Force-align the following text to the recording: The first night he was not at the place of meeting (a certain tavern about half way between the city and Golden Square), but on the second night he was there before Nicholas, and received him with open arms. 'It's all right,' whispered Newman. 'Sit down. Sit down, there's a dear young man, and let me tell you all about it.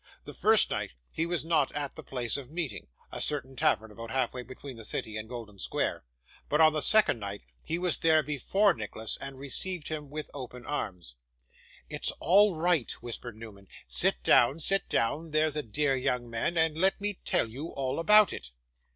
The 0.23 0.33
first 0.33 0.71
night 0.71 0.93
he 1.11 1.27
was 1.27 1.45
not 1.45 1.71
at 1.73 1.93
the 1.93 2.01
place 2.01 2.35
of 2.35 2.49
meeting 2.49 2.87
(a 3.11 3.21
certain 3.21 3.55
tavern 3.55 3.91
about 3.91 4.09
half 4.09 4.33
way 4.33 4.41
between 4.41 4.75
the 4.75 4.83
city 4.83 5.15
and 5.15 5.29
Golden 5.29 5.59
Square), 5.59 6.05
but 6.49 6.59
on 6.59 6.73
the 6.73 6.81
second 6.81 7.19
night 7.19 7.43
he 7.61 7.77
was 7.77 7.99
there 7.99 8.23
before 8.23 8.73
Nicholas, 8.73 9.15
and 9.17 9.37
received 9.37 9.89
him 9.89 10.09
with 10.09 10.31
open 10.33 10.65
arms. 10.65 11.17
'It's 11.87 12.09
all 12.19 12.55
right,' 12.55 12.93
whispered 12.93 13.37
Newman. 13.37 13.67
'Sit 13.85 14.23
down. 14.23 14.59
Sit 14.59 14.89
down, 14.89 15.29
there's 15.29 15.55
a 15.55 15.61
dear 15.61 15.95
young 15.95 16.27
man, 16.27 16.57
and 16.57 16.75
let 16.79 16.99
me 16.99 17.19
tell 17.23 17.47
you 17.47 17.67
all 17.67 17.99
about 17.99 18.33
it. 18.33 18.49